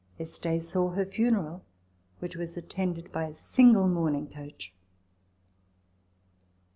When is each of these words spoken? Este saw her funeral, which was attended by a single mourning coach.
Este 0.19 0.59
saw 0.59 0.89
her 0.89 1.05
funeral, 1.05 1.63
which 2.17 2.35
was 2.35 2.57
attended 2.57 3.11
by 3.11 3.25
a 3.25 3.35
single 3.35 3.87
mourning 3.87 4.27
coach. 4.27 4.73